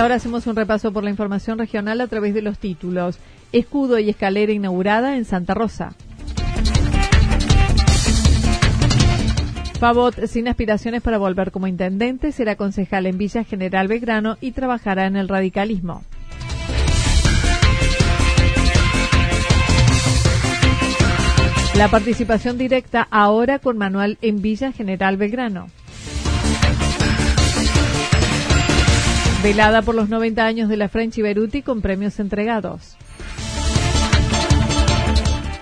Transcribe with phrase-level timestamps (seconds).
[0.00, 3.18] Ahora hacemos un repaso por la información regional a través de los títulos.
[3.52, 5.94] Escudo y escalera inaugurada en Santa Rosa.
[9.78, 15.06] Favot, sin aspiraciones para volver como intendente, será concejal en Villa General Belgrano y trabajará
[15.06, 16.02] en el radicalismo.
[21.76, 25.68] La participación directa ahora con Manuel en Villa General Belgrano.
[29.42, 32.96] Velada por los 90 años de la French Beruti con premios entregados.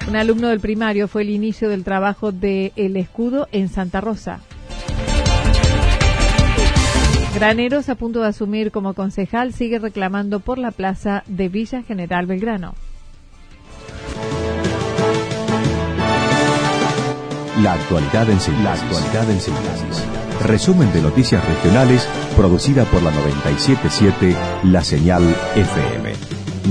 [0.08, 4.40] Un alumno del primario fue el inicio del trabajo de El Escudo en Santa Rosa.
[7.34, 12.24] Graneros, a punto de asumir como concejal, sigue reclamando por la plaza de Villa General
[12.24, 12.74] Belgrano.
[17.62, 18.64] La actualidad en síntesis.
[18.64, 20.04] La actualidad en síntesis.
[20.44, 22.06] Resumen de noticias regionales
[22.36, 25.22] producida por la 977 La Señal
[25.54, 26.12] FM.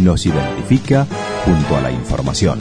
[0.03, 1.07] Nos identifica
[1.43, 2.59] junto a la información.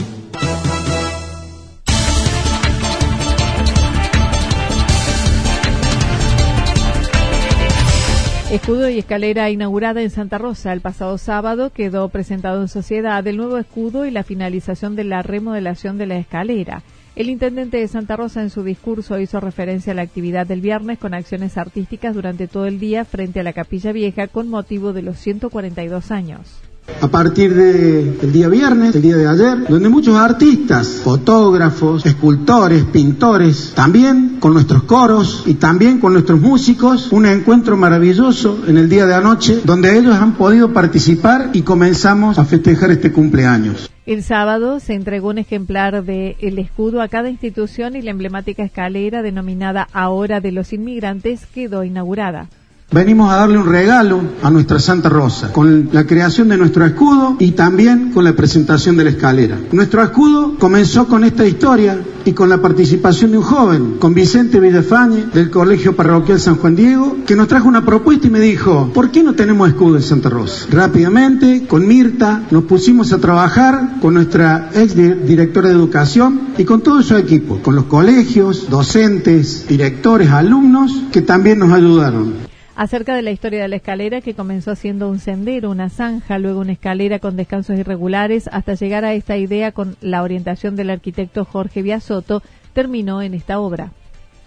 [8.51, 13.37] Escudo y escalera inaugurada en Santa Rosa el pasado sábado quedó presentado en sociedad el
[13.37, 16.81] nuevo escudo y la finalización de la remodelación de la escalera.
[17.15, 20.99] El intendente de Santa Rosa en su discurso hizo referencia a la actividad del viernes
[20.99, 25.01] con acciones artísticas durante todo el día frente a la Capilla Vieja con motivo de
[25.01, 26.59] los 142 años
[27.01, 33.73] a partir del día viernes, el día de ayer, donde muchos artistas, fotógrafos, escultores, pintores,
[33.75, 39.05] también con nuestros coros y también con nuestros músicos, un encuentro maravilloso en el día
[39.05, 43.91] de anoche, donde ellos han podido participar y comenzamos a festejar este cumpleaños.
[44.05, 48.63] El sábado se entregó un ejemplar de el escudo a cada institución y la emblemática
[48.63, 52.47] escalera denominada Ahora de los Inmigrantes quedó inaugurada.
[52.91, 57.35] Venimos a darle un regalo a nuestra Santa Rosa, con la creación de nuestro escudo
[57.39, 59.59] y también con la presentación de la escalera.
[59.71, 64.59] Nuestro escudo comenzó con esta historia y con la participación de un joven, con Vicente
[64.59, 68.91] Villafañe, del Colegio Parroquial San Juan Diego, que nos trajo una propuesta y me dijo,
[68.93, 70.67] ¿por qué no tenemos escudo en Santa Rosa?
[70.71, 76.81] Rápidamente, con Mirta, nos pusimos a trabajar con nuestra ex directora de educación y con
[76.81, 82.45] todo su equipo, con los colegios, docentes, directores, alumnos, que también nos ayudaron
[82.75, 86.59] acerca de la historia de la escalera que comenzó siendo un sendero, una zanja, luego
[86.59, 91.45] una escalera con descansos irregulares, hasta llegar a esta idea con la orientación del arquitecto
[91.45, 92.43] Jorge Biasotto,
[92.73, 93.91] terminó en esta obra.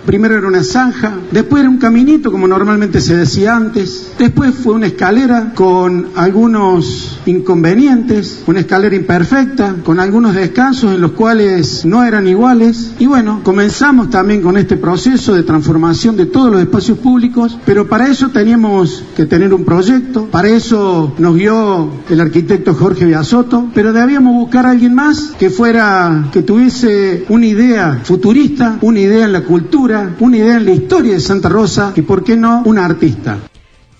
[0.06, 4.74] Primero era una zanja, después era un caminito como normalmente se decía antes, después fue
[4.74, 12.04] una escalera con algunos inconvenientes, una escalera imperfecta, con algunos descansos en los cuales no
[12.04, 12.92] eran iguales.
[12.98, 17.88] Y bueno, comenzamos también con este proceso de transformación de todos los espacios públicos, pero
[17.88, 23.68] para eso teníamos que tener un proyecto, para eso nos guió el arquitecto Jorge Biasotto,
[23.74, 29.26] pero debíamos buscar a alguien más que fuera, que tuviese una idea futurista, una idea
[29.26, 29.44] en la
[30.20, 33.38] una idea en la historia de Santa Rosa y, por qué no, una artista.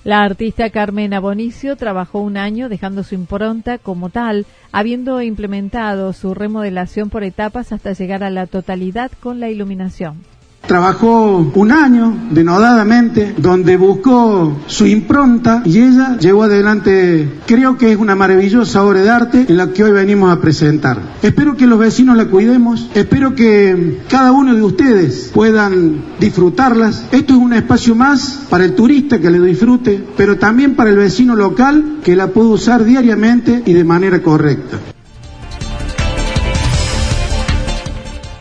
[0.05, 6.35] La artista Carmen Abonicio trabajó un año dejando su impronta como tal, habiendo implementado su
[6.35, 10.17] remodelación por etapas hasta llegar a la totalidad con la iluminación.
[10.66, 17.96] Trabajó un año denodadamente donde buscó su impronta y ella llevó adelante, creo que es
[17.96, 21.00] una maravillosa obra de arte en la que hoy venimos a presentar.
[21.22, 27.06] Espero que los vecinos la cuidemos, espero que cada uno de ustedes puedan disfrutarlas.
[27.12, 30.96] Esto es un espacio más para el turista que lo disfrute, pero también para el
[30.96, 34.78] vecino local que la puede usar diariamente y de manera correcta.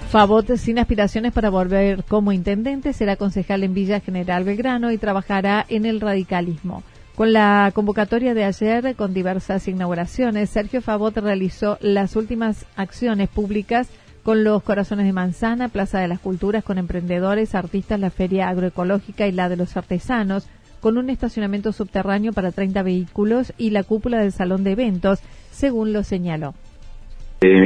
[0.08, 5.66] Favot, sin aspiraciones para volver como intendente, será concejal en Villa General Belgrano y trabajará
[5.68, 6.82] en el radicalismo.
[7.16, 13.90] Con la convocatoria de ayer, con diversas inauguraciones, Sergio Favot realizó las últimas acciones públicas
[14.24, 19.28] con los Corazones de Manzana, Plaza de las Culturas, con emprendedores, artistas, la Feria Agroecológica
[19.28, 20.48] y la de los Artesanos,
[20.80, 25.20] con un estacionamiento subterráneo para 30 vehículos y la cúpula del Salón de Eventos,
[25.52, 26.54] según lo señaló.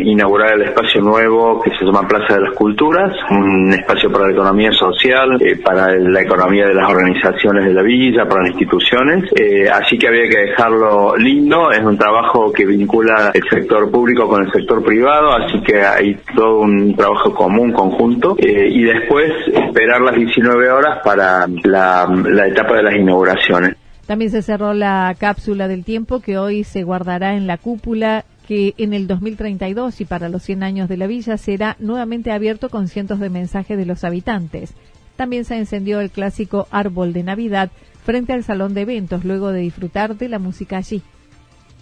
[0.02, 4.28] Eh, inaugurar el espacio nuevo que se llama Plaza de las Culturas, un espacio para
[4.28, 8.52] la economía social, eh, para la economía de las organizaciones de la villa, para las
[8.52, 9.26] instituciones.
[9.36, 14.28] Eh, así que había que dejarlo lindo, es un trabajo que vincula el sector público
[14.28, 18.36] con el sector privado, así que hay todo un trabajo común, conjunto.
[18.40, 23.76] y después esperar las 19 horas para la etapa de las inauguraciones.
[24.12, 28.74] También se cerró la cápsula del tiempo que hoy se guardará en la cúpula que
[28.78, 32.88] en el 2032 y para los 100 años de la villa será nuevamente abierto con
[32.88, 34.74] cientos de mensajes de los habitantes.
[35.16, 37.72] También se encendió el clásico árbol de Navidad
[38.04, 41.02] frente al salón de eventos luego de disfrutar de la música allí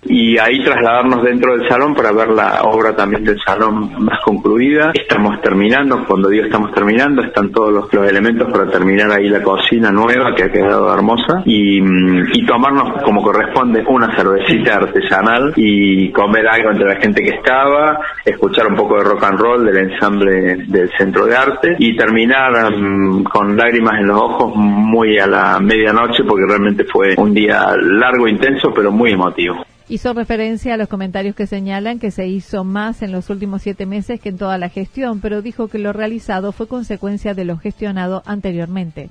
[0.03, 4.91] y ahí trasladarnos dentro del salón para ver la obra también del salón más concluida.
[4.93, 9.91] Estamos terminando, cuando digo estamos terminando, están todos los, elementos para terminar ahí la cocina
[9.91, 16.47] nueva que ha quedado hermosa y, mm, tomarnos como corresponde una cervecita artesanal y comer
[16.47, 20.65] algo entre la gente que estaba, escuchar un poco de rock and roll del ensamble
[20.67, 25.59] del centro de arte y terminar mm, con lágrimas en los ojos muy a la
[25.59, 29.65] medianoche porque realmente fue un día largo, intenso, pero muy emotivo.
[29.91, 33.87] Hizo referencia a los comentarios que señalan que se hizo más en los últimos siete
[33.87, 37.57] meses que en toda la gestión, pero dijo que lo realizado fue consecuencia de lo
[37.57, 39.09] gestionado anteriormente.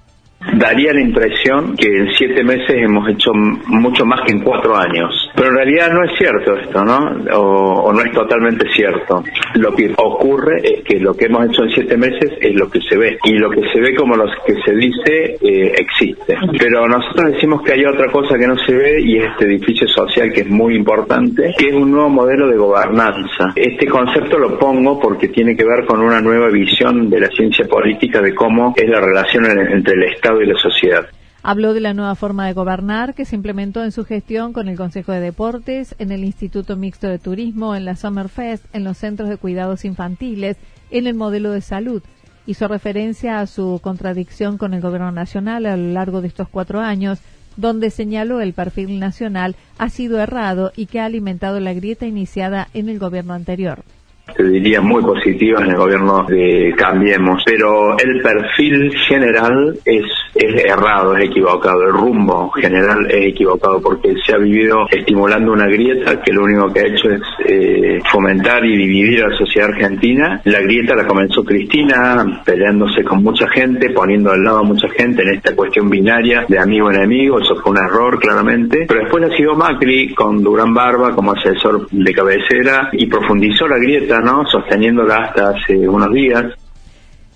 [0.57, 5.28] Daría la impresión que en siete meses hemos hecho mucho más que en cuatro años.
[5.39, 6.99] Pero en realidad no es cierto esto, ¿no?
[7.39, 9.23] O, no es totalmente cierto.
[9.55, 12.81] Lo que ocurre es que lo que hemos hecho en siete meses es lo que
[12.81, 13.19] se ve.
[13.23, 16.37] Y lo que se ve como lo que se dice eh, existe.
[16.59, 19.87] Pero nosotros decimos que hay otra cosa que no se ve y es este edificio
[19.87, 23.53] social que es muy importante, que es un nuevo modelo de gobernanza.
[23.55, 27.65] Este concepto lo pongo porque tiene que ver con una nueva visión de la ciencia
[27.67, 31.07] política de cómo es la relación entre el Estado y la sociedad.
[31.43, 34.77] Habló de la nueva forma de gobernar que se implementó en su gestión con el
[34.77, 39.29] Consejo de Deportes, en el Instituto Mixto de Turismo, en la Summerfest, en los centros
[39.29, 40.57] de cuidados infantiles,
[40.91, 42.03] en el modelo de salud.
[42.47, 46.81] Hizo referencia a su contradicción con el Gobierno Nacional a lo largo de estos cuatro
[46.81, 47.21] años,
[47.57, 52.69] donde señaló el perfil nacional ha sido errado y que ha alimentado la grieta iniciada
[52.75, 53.85] en el gobierno anterior
[54.37, 60.05] te diría muy positivas en el gobierno de Cambiemos, pero el perfil general es,
[60.35, 65.67] es errado, es equivocado, el rumbo general es equivocado porque se ha vivido estimulando una
[65.67, 69.71] grieta que lo único que ha hecho es eh, fomentar y dividir a la sociedad
[69.71, 70.41] argentina.
[70.45, 75.23] La grieta la comenzó Cristina peleándose con mucha gente, poniendo al lado a mucha gente
[75.23, 79.55] en esta cuestión binaria de amigo-enemigo, eso fue un error claramente, pero después ha sido
[79.55, 84.47] Macri con Durán Barba como asesor de cabecera y profundizó la grieta ¿no?
[84.47, 86.45] Sosteniéndola hasta hace unos días.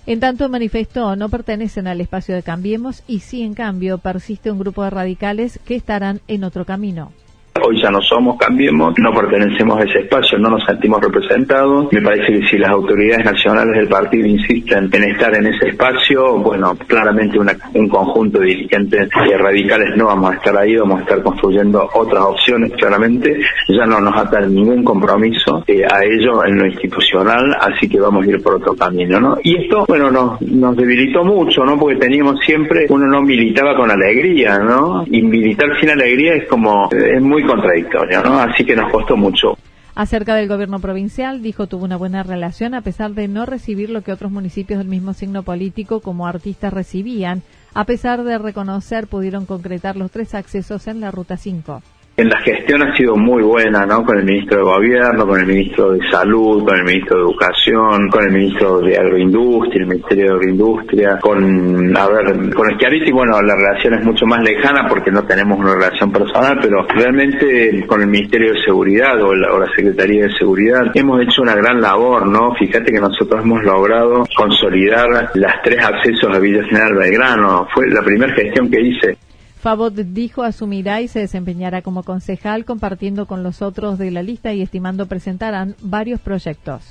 [0.05, 4.59] En tanto, manifestó, no pertenecen al espacio de Cambiemos y sí, en cambio, persiste un
[4.59, 7.13] grupo de radicales que estarán en otro camino.
[7.61, 11.87] Hoy ya no somos Cambiemos, no pertenecemos a ese espacio, no nos sentimos representados.
[11.91, 16.37] Me parece que si las autoridades nacionales del partido insisten en estar en ese espacio,
[16.39, 21.21] bueno, claramente un conjunto de dirigentes radicales no vamos a estar ahí, vamos a estar
[21.21, 23.39] construyendo otras opciones, claramente.
[23.69, 28.25] Ya no nos ata ningún compromiso eh, a ello en lo institucional, así que vamos
[28.25, 29.37] a ir por otro camino, ¿no?
[29.43, 31.77] Y esto, bueno, nos, nos debilitó mucho, ¿no?
[31.77, 35.05] Porque teníamos siempre, uno no militaba con alegría, ¿no?
[35.07, 38.39] Y militar sin alegría es como, es muy contradictorio, ¿no?
[38.39, 39.57] Así que nos costó mucho.
[39.95, 44.01] Acerca del gobierno provincial, dijo tuvo una buena relación a pesar de no recibir lo
[44.01, 47.43] que otros municipios del mismo signo político como artistas recibían,
[47.75, 51.83] a pesar de reconocer pudieron concretar los tres accesos en la Ruta 5
[52.15, 54.05] en la gestión ha sido muy buena, ¿no?
[54.05, 58.07] Con el ministro de Gobierno, con el ministro de Salud, con el ministro de Educación,
[58.09, 63.41] con el ministro de Agroindustria, el Ministerio de Agroindustria, con, a ver, con Schiaretti, bueno,
[63.41, 68.01] la relación es mucho más lejana porque no tenemos una relación personal, pero realmente con
[68.01, 71.81] el Ministerio de Seguridad o la, o la Secretaría de Seguridad hemos hecho una gran
[71.81, 72.53] labor, ¿no?
[72.53, 77.67] Fíjate que nosotros hemos logrado consolidar las tres accesos a Villa General Belgrano.
[77.73, 79.17] Fue la primera gestión que hice.
[79.63, 84.51] Favot dijo asumirá y se desempeñará como concejal compartiendo con los otros de la lista
[84.51, 86.83] y estimando presentarán varios proyectos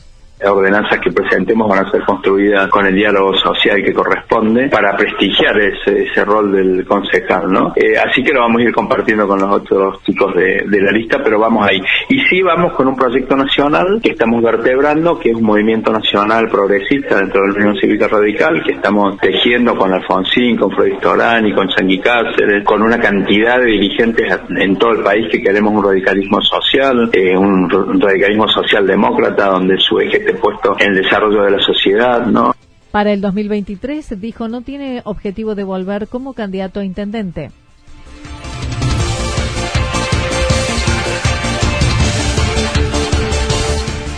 [0.45, 5.59] ordenanzas que presentemos van a ser construidas con el diálogo social que corresponde para prestigiar
[5.61, 7.73] ese, ese rol del concejal, ¿no?
[7.77, 10.91] Eh, así que lo vamos a ir compartiendo con los otros chicos de, de, la
[10.91, 11.81] lista, pero vamos ahí.
[12.09, 16.49] Y sí vamos con un proyecto nacional que estamos vertebrando, que es un movimiento nacional
[16.49, 21.53] progresista dentro de la Unión Cívica Radical, que estamos tejiendo con Alfonsín, con Freddy Storani,
[21.53, 25.85] con Chanqui Cáceres, con una cantidad de dirigentes en todo el país que queremos un
[25.85, 27.69] radicalismo social, eh, un
[28.01, 32.55] radicalismo socialdemócrata donde su eje esté puesto en el desarrollo de la sociedad, ¿no?
[32.91, 37.51] Para el 2023, dijo, no tiene objetivo de volver como candidato a intendente.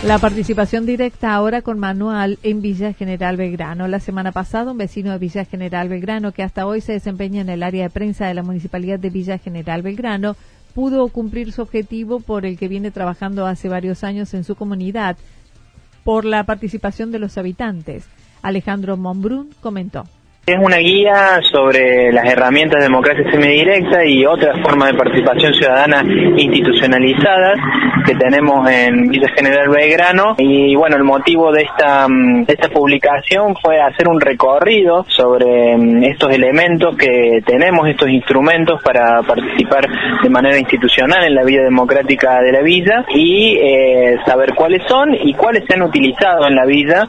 [0.03, 3.87] La participación directa ahora con manual en Villa General Belgrano.
[3.87, 7.49] La semana pasada, un vecino de Villa General Belgrano, que hasta hoy se desempeña en
[7.49, 10.35] el área de prensa de la Municipalidad de Villa General Belgrano,
[10.75, 15.17] pudo cumplir su objetivo por el que viene trabajando hace varios años en su comunidad,
[16.05, 18.05] por la participación de los habitantes.
[18.43, 20.05] Alejandro Monbrun comentó.
[20.47, 26.03] Es una guía sobre las herramientas de democracia semidirecta y otras formas de participación ciudadana
[26.37, 27.57] institucionalizadas
[28.05, 30.35] que tenemos en Villa General Belgrano.
[30.37, 36.03] Y bueno, el motivo de esta, mm, esta publicación fue hacer un recorrido sobre mm,
[36.03, 39.87] estos elementos que tenemos, estos instrumentos para participar
[40.21, 45.15] de manera institucional en la vida democrática de la villa y eh, saber cuáles son
[45.15, 47.07] y cuáles se han utilizado en la villa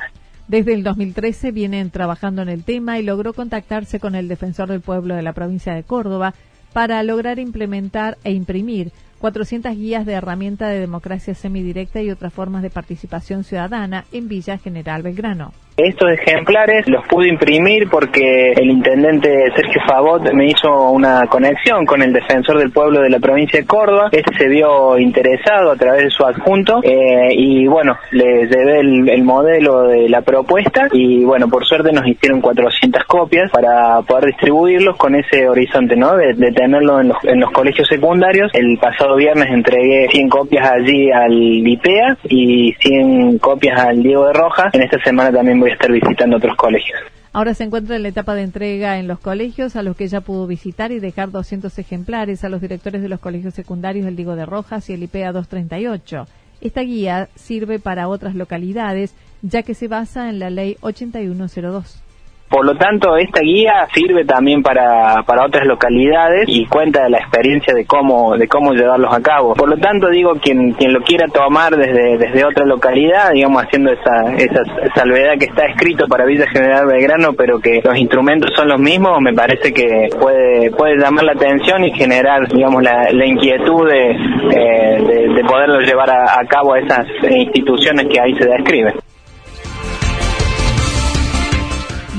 [0.48, 4.80] desde el 2013 vienen trabajando en el tema y logró contactarse con el defensor del
[4.80, 6.34] pueblo de la provincia de Córdoba
[6.72, 12.62] para lograr implementar e imprimir 400 guías de herramienta de democracia semidirecta y otras formas
[12.62, 15.52] de participación ciudadana en Villa General Belgrano.
[15.76, 22.00] Estos ejemplares los pude imprimir porque el intendente Sergio Favot me hizo una conexión con
[22.00, 24.08] el defensor del pueblo de la provincia de Córdoba.
[24.10, 29.22] Este se vio interesado a través de su adjunto eh, y bueno, le llevé el,
[29.22, 34.96] modelo de la propuesta y bueno, por suerte nos hicieron 400 copias para poder distribuirlos
[34.96, 36.16] con ese horizonte, ¿no?
[36.16, 38.50] De, tenerlo en los, en los colegios secundarios.
[38.54, 44.32] El pasado viernes entregué 100 copias allí al IPEA y 100 copias al Diego de
[44.32, 44.72] Rojas.
[44.72, 47.00] En esta semana también voy voy a estar visitando otros colegios.
[47.32, 50.20] Ahora se encuentra en la etapa de entrega en los colegios, a los que ya
[50.20, 54.36] pudo visitar y dejar 200 ejemplares a los directores de los colegios secundarios el Digo
[54.36, 56.28] de Rojas y el IPEA 238.
[56.60, 62.00] Esta guía sirve para otras localidades, ya que se basa en la ley 8102.
[62.48, 67.18] Por lo tanto, esta guía sirve también para, para otras localidades y cuenta de la
[67.18, 69.54] experiencia de cómo, de cómo llevarlos a cabo.
[69.54, 73.90] Por lo tanto, digo, quien, quien lo quiera tomar desde, desde otra localidad, digamos, haciendo
[73.92, 74.62] esa, esa
[74.94, 79.20] salvedad que está escrito para Villa General Belgrano, pero que los instrumentos son los mismos,
[79.20, 84.10] me parece que puede, puede llamar la atención y generar, digamos, la, la inquietud de,
[84.10, 88.94] eh, de, de, poderlo llevar a, a cabo a esas instituciones que ahí se describen.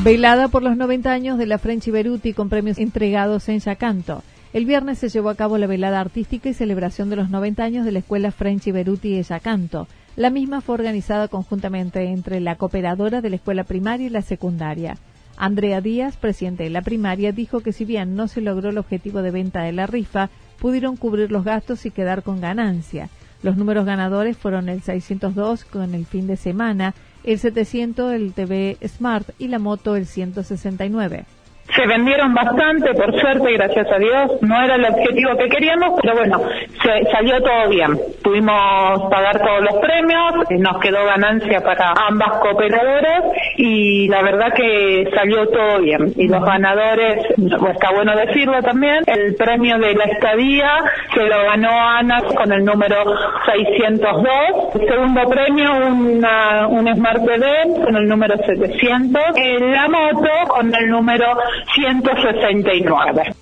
[0.08, 4.24] Velada por los 90 años de la French Beruti con premios entregados en Yacanto.
[4.54, 7.86] El viernes se llevó a cabo la velada artística y celebración de los 90 años
[7.86, 9.90] de la Escuela French Beruti de Yacanto.
[10.16, 14.98] La misma fue organizada conjuntamente entre la cooperadora de la escuela primaria y la secundaria.
[15.36, 19.22] Andrea Díaz, presidente de la primaria, dijo que si bien no se logró el objetivo
[19.22, 23.10] de venta de la rifa, pudieron cubrir los gastos y quedar con ganancia.
[23.44, 26.96] Los números ganadores fueron el 602 con el fin de semana,
[27.28, 31.26] el 700 el TV Smart y la moto el 169.
[31.76, 34.32] Se vendieron bastante, por suerte, gracias a Dios.
[34.42, 36.42] No era el objetivo que queríamos, pero bueno,
[36.82, 37.98] se salió todo bien.
[38.24, 43.24] Pudimos pagar todos los premios, nos quedó ganancia para ambas cooperadoras
[43.58, 46.14] y la verdad que salió todo bien.
[46.16, 50.70] Y los ganadores, está bueno decirlo también, el premio de la estadía
[51.14, 53.04] se lo ganó Ana con el número
[53.46, 54.28] 602.
[54.76, 59.22] El segundo premio, una, un Smart TV con el número 700.
[59.60, 61.26] La moto con el número
[61.76, 63.36] 169.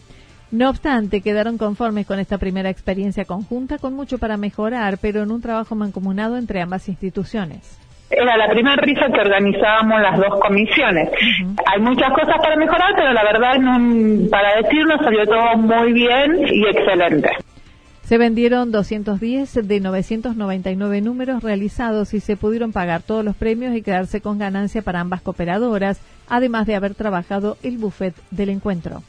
[0.52, 5.32] No obstante, quedaron conformes con esta primera experiencia conjunta, con mucho para mejorar, pero en
[5.32, 7.80] un trabajo mancomunado entre ambas instituciones.
[8.10, 11.10] Era la primera risa que organizábamos las dos comisiones.
[11.66, 13.56] Hay muchas cosas para mejorar, pero la verdad,
[14.30, 17.30] para decirlo, salió todo muy bien y excelente.
[18.06, 23.82] Se vendieron 210 de 999 números realizados y se pudieron pagar todos los premios y
[23.82, 29.02] quedarse con ganancia para ambas cooperadoras, además de haber trabajado el buffet del encuentro.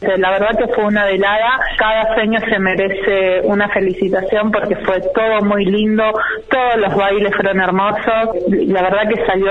[0.00, 5.42] La verdad que fue una velada, cada sueño se merece una felicitación porque fue todo
[5.42, 6.04] muy lindo,
[6.48, 9.50] todos los bailes fueron hermosos, la verdad que salió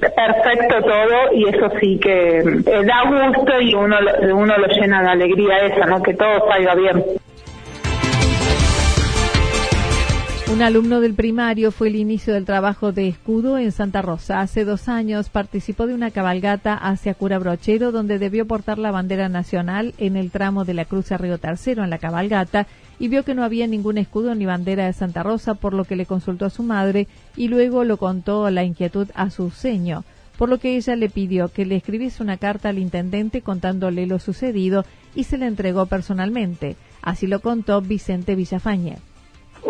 [0.00, 3.96] perfecto todo y eso sí que eh, da gusto y uno,
[4.34, 6.02] uno lo llena de alegría esa, ¿no?
[6.02, 7.04] Que todo salga bien.
[10.52, 14.42] Un alumno del primario fue el inicio del trabajo de escudo en Santa Rosa.
[14.42, 19.30] Hace dos años participó de una cabalgata hacia Cura Brochero, donde debió portar la bandera
[19.30, 22.66] nacional en el tramo de la Cruz a Río Tercero en la cabalgata
[22.98, 25.96] y vio que no había ningún escudo ni bandera de Santa Rosa, por lo que
[25.96, 30.04] le consultó a su madre y luego lo contó la inquietud a su seño,
[30.36, 34.18] por lo que ella le pidió que le escribiese una carta al intendente contándole lo
[34.18, 36.76] sucedido y se la entregó personalmente.
[37.00, 38.98] Así lo contó Vicente Villafañe.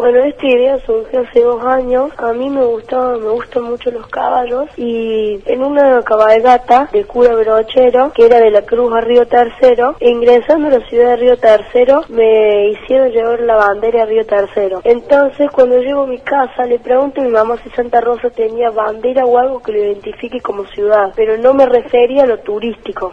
[0.03, 2.11] Bueno, esta idea surgió hace dos años.
[2.17, 7.37] A mí me gustaba, me gustan mucho los caballos y en una cabalgata de cura
[7.37, 11.37] brochero, que era de la Cruz a Río Tercero, ingresando a la ciudad de Río
[11.37, 14.81] Tercero, me hicieron llevar la bandera a Río Tercero.
[14.83, 18.71] Entonces, cuando llego a mi casa, le pregunto a mi mamá si Santa Rosa tenía
[18.71, 23.13] bandera o algo que lo identifique como ciudad, pero no me refería a lo turístico.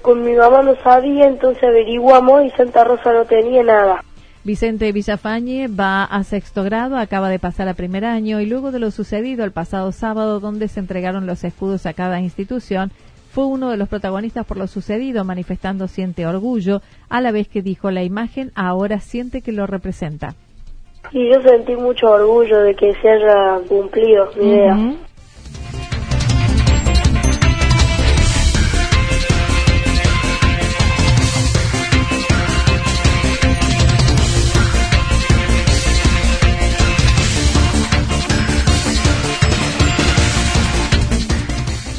[0.00, 4.04] con mi mamá no sabía, entonces averiguamos y Santa Rosa no tenía nada.
[4.42, 8.78] Vicente Villafañe va a sexto grado, acaba de pasar a primer año y luego de
[8.78, 12.90] lo sucedido el pasado sábado donde se entregaron los escudos a cada institución,
[13.32, 16.80] fue uno de los protagonistas por lo sucedido, manifestando siente orgullo,
[17.10, 20.34] a la vez que dijo la imagen ahora siente que lo representa.
[21.12, 24.76] Y yo sentí mucho orgullo de que se haya cumplido mi idea.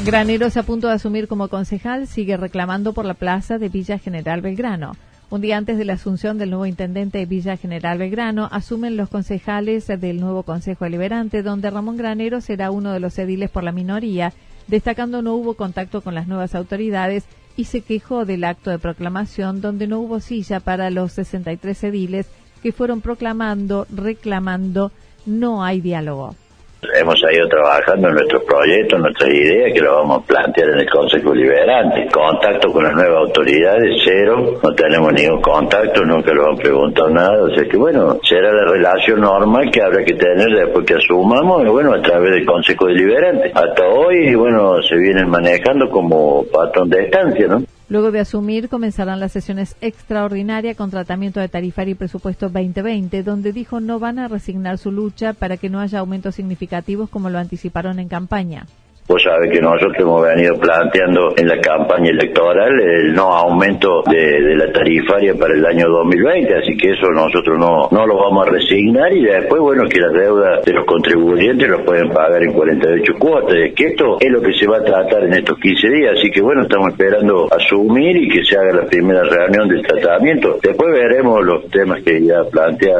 [0.03, 4.41] Graneros a punto de asumir como concejal sigue reclamando por la plaza de Villa General
[4.41, 4.93] Belgrano.
[5.29, 9.09] Un día antes de la asunción del nuevo intendente de Villa General Belgrano, asumen los
[9.09, 13.71] concejales del nuevo Consejo Deliberante, donde Ramón Granero será uno de los ediles por la
[13.71, 14.33] minoría,
[14.67, 19.61] destacando no hubo contacto con las nuevas autoridades y se quejó del acto de proclamación
[19.61, 22.27] donde no hubo silla para los 63 ediles
[22.63, 24.91] que fueron proclamando, reclamando,
[25.27, 26.35] no hay diálogo.
[26.81, 30.89] Hemos ido trabajando en nuestros proyectos, nuestras ideas, que lo vamos a plantear en el
[30.89, 32.07] Consejo Liberante.
[32.11, 34.59] Contacto con las nuevas autoridades, cero.
[34.63, 37.43] No tenemos ningún contacto, nunca lo han preguntado nada.
[37.43, 41.63] O sea que, bueno, será la relación normal que habrá que tener después que asumamos,
[41.63, 43.51] y bueno, a través del Consejo Deliberante.
[43.53, 47.61] Hasta hoy, bueno, se vienen manejando como patrón de estancia, ¿no?
[47.91, 53.51] Luego de asumir, comenzarán las sesiones extraordinarias con tratamiento de tarifario y presupuesto 2020, donde
[53.51, 57.37] dijo no van a resignar su lucha para que no haya aumentos significativos como lo
[57.37, 58.65] anticiparon en campaña.
[59.07, 64.55] Vos sabés que nosotros hemos venido planteando en la campaña electoral el no aumento de,
[64.55, 68.51] la tarifaria para el año 2020, así que eso nosotros no, no lo vamos a
[68.51, 73.13] resignar y después, bueno, que las deudas de los contribuyentes los pueden pagar en 48
[73.19, 76.29] cuotas, que esto es lo que se va a tratar en estos 15 días, así
[76.31, 80.59] que bueno, estamos esperando asumir y que se haga la primera reunión del tratamiento.
[80.61, 82.97] Después veremos los temas que ya plantea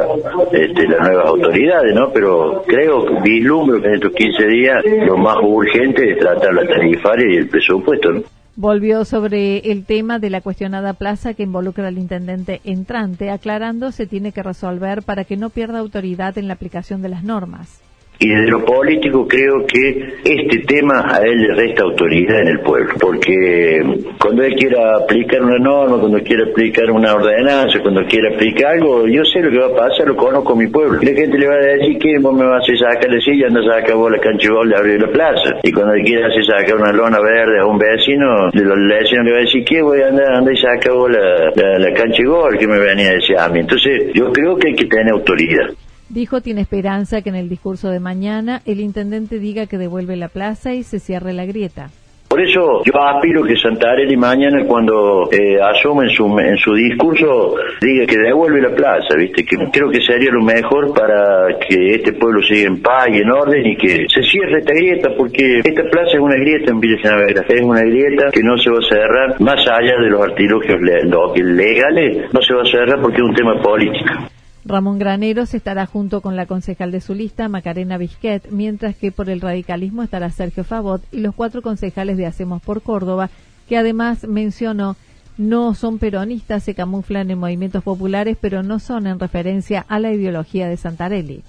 [0.52, 2.10] este, las nuevas autoridades, ¿no?
[2.12, 7.34] Pero creo, vislumbro que en estos 15 días lo más urgente de tratar la tarifaria
[7.34, 8.24] y el presupuesto.
[8.54, 14.06] Volvió sobre el tema de la cuestionada plaza que involucra al intendente entrante, aclarando se
[14.06, 17.80] tiene que resolver para que no pierda autoridad en la aplicación de las normas.
[18.22, 22.60] Y desde lo político creo que este tema a él le resta autoridad en el
[22.60, 23.82] pueblo, porque
[24.16, 29.08] cuando él quiera aplicar una norma, cuando quiera aplicar una ordenanza, cuando quiera aplicar algo,
[29.08, 31.02] yo sé lo que va a pasar, lo conozco mi pueblo.
[31.02, 33.48] Y la gente le va a decir que vos me vas a sacar de silla,
[33.48, 35.56] anda a sacar la canchibol de abrir la plaza.
[35.60, 39.32] Y cuando él quiera sacar una lona verde a un vecino, de los vecinos le
[39.32, 42.56] va a decir que voy a andar, anda y saca vos la, la, la canchibol
[42.56, 43.58] que me venía a decir a mí.
[43.58, 45.70] Entonces yo creo que hay que tener autoridad.
[46.12, 50.28] Dijo tiene esperanza que en el discurso de mañana el intendente diga que devuelve la
[50.28, 51.88] plaza y se cierre la grieta.
[52.28, 58.04] Por eso yo aspiro que Santarelli mañana cuando eh, en su, en su discurso diga
[58.04, 59.42] que devuelve la plaza, ¿viste?
[59.42, 63.30] Que creo que sería lo mejor para que este pueblo siga en paz y en
[63.30, 66.98] orden y que se cierre esta grieta porque esta plaza es una grieta en Villa
[67.00, 70.78] Genavera, es una grieta que no se va a cerrar más allá de los artilugios
[70.82, 74.31] legales, no se va a cerrar porque es un tema político.
[74.64, 79.28] Ramón Graneros estará junto con la concejal de su lista, Macarena Bisquet, mientras que por
[79.28, 83.28] el radicalismo estará Sergio Favot y los cuatro concejales de Hacemos por Córdoba,
[83.68, 84.96] que además mencionó
[85.36, 90.12] no son peronistas, se camuflan en movimientos populares, pero no son en referencia a la
[90.12, 91.42] ideología de Santarelli.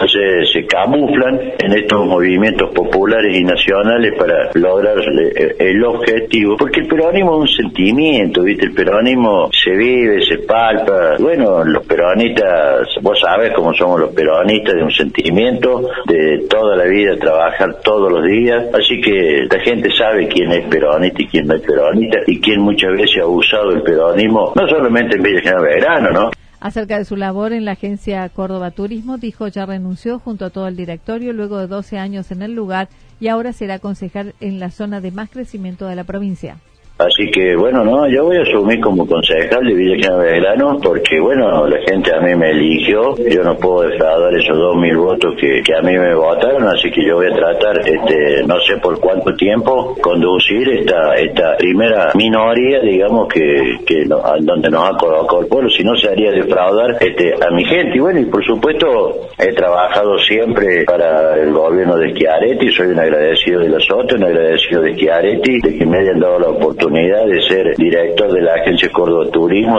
[0.00, 6.80] Entonces se camuflan en estos movimientos populares y nacionales para lograr eh, el objetivo, porque
[6.80, 8.64] el peronismo es un sentimiento, ¿viste?
[8.64, 11.16] El peronismo se vive, se palpa.
[11.18, 16.84] Bueno, los peronistas, vos sabes cómo somos los peronistas, de un sentimiento, de toda la
[16.84, 18.72] vida trabajar todos los días.
[18.72, 22.62] Así que la gente sabe quién es peronista y quién no es peronista y quién
[22.62, 26.30] muchas veces ha usado el peronismo, no solamente en Villa General Verano, ¿no?
[26.60, 30.68] Acerca de su labor en la agencia Córdoba Turismo, dijo ya renunció junto a todo
[30.68, 34.70] el directorio luego de 12 años en el lugar y ahora será concejal en la
[34.70, 36.58] zona de más crecimiento de la provincia.
[37.00, 41.18] Así que bueno, no, yo voy a asumir como concejal de Villa General Belgrano porque
[41.18, 45.34] bueno, la gente a mí me eligió, yo no puedo defraudar esos dos mil votos
[45.40, 49.00] que, a mí me votaron, así que yo voy a tratar, este, no sé por
[49.00, 55.46] cuánto tiempo, conducir esta esta primera minoría, digamos, que, que donde nos ha colocado el
[55.46, 57.96] pueblo, si no se haría defraudar este, a mi gente.
[57.96, 63.00] Y bueno, y por supuesto he trabajado siempre para el gobierno de Schiaretti, soy un
[63.00, 66.89] agradecido de la SOTE, un agradecido de Schiaretti, de que me hayan dado la oportunidad
[66.92, 68.90] de ser director de la agencia
[69.30, 69.78] Turismo.